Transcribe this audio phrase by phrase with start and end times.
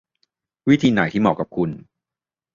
[0.69, 1.69] วิธีไหนที่เหมาะกับคุณ